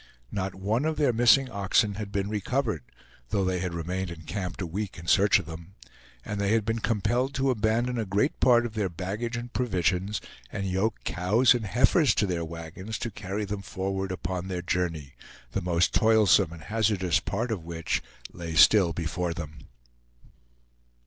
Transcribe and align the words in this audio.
Not 0.31 0.55
one 0.55 0.85
of 0.85 0.97
their 0.97 1.13
missing 1.13 1.47
oxen 1.51 1.93
had 1.93 2.11
been 2.11 2.27
recovered, 2.27 2.81
though 3.29 3.45
they 3.45 3.59
had 3.59 3.75
remained 3.75 4.09
encamped 4.09 4.59
a 4.59 4.65
week 4.65 4.97
in 4.97 5.05
search 5.05 5.37
of 5.37 5.45
them; 5.45 5.75
and 6.25 6.41
they 6.41 6.53
had 6.53 6.65
been 6.65 6.79
compelled 6.79 7.35
to 7.35 7.51
abandon 7.51 7.99
a 7.99 8.05
great 8.05 8.39
part 8.39 8.65
of 8.65 8.73
their 8.73 8.89
baggage 8.89 9.37
and 9.37 9.53
provisions, 9.53 10.19
and 10.51 10.65
yoke 10.65 11.03
cows 11.03 11.53
and 11.53 11.67
heifers 11.67 12.15
to 12.15 12.25
their 12.25 12.43
wagons 12.43 12.97
to 12.97 13.11
carry 13.11 13.45
them 13.45 13.61
forward 13.61 14.11
upon 14.11 14.47
their 14.47 14.63
journey, 14.63 15.13
the 15.51 15.61
most 15.61 15.93
toilsome 15.93 16.51
and 16.51 16.63
hazardous 16.63 17.19
part 17.19 17.51
of 17.51 17.63
which 17.63 18.01
lay 18.33 18.55
still 18.55 18.93
before 18.93 19.35
them. 19.35 19.67